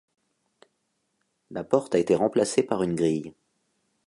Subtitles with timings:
[1.51, 3.35] La porte a été remplacée par une grille.